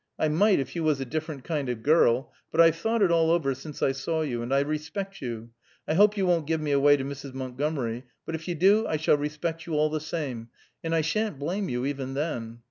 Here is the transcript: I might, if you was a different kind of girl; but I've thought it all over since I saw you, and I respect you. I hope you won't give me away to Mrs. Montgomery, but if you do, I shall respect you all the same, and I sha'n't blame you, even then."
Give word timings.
I 0.17 0.29
might, 0.29 0.59
if 0.59 0.75
you 0.75 0.83
was 0.83 0.99
a 0.99 1.05
different 1.05 1.43
kind 1.43 1.69
of 1.69 1.83
girl; 1.83 2.33
but 2.51 2.59
I've 2.59 2.75
thought 2.75 3.03
it 3.03 3.11
all 3.11 3.29
over 3.29 3.53
since 3.53 3.83
I 3.83 3.91
saw 3.91 4.21
you, 4.23 4.41
and 4.41 4.51
I 4.51 4.61
respect 4.61 5.21
you. 5.21 5.51
I 5.87 5.93
hope 5.93 6.17
you 6.17 6.25
won't 6.25 6.47
give 6.47 6.59
me 6.59 6.71
away 6.71 6.97
to 6.97 7.03
Mrs. 7.05 7.35
Montgomery, 7.35 8.05
but 8.25 8.33
if 8.33 8.47
you 8.47 8.55
do, 8.55 8.87
I 8.87 8.97
shall 8.97 9.17
respect 9.17 9.67
you 9.67 9.75
all 9.75 9.91
the 9.91 9.99
same, 9.99 10.47
and 10.83 10.95
I 10.95 11.01
sha'n't 11.01 11.37
blame 11.37 11.69
you, 11.69 11.85
even 11.85 12.15
then." 12.15 12.57